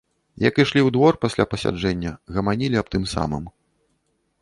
Як 0.43 0.55
ішлі 0.63 0.81
ў 0.81 0.89
двор 0.95 1.19
пасля 1.27 1.45
пасяджэння, 1.53 2.17
гаманілі 2.39 2.83
аб 2.85 2.93
тым 2.97 3.03
самым. 3.17 3.45